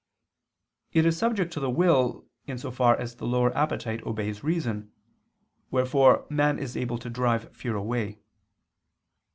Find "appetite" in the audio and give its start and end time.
3.55-4.01